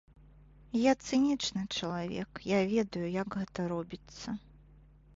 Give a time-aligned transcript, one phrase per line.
[0.83, 4.29] Я цынічны чалавек, я ведаю, як гэта робіцца.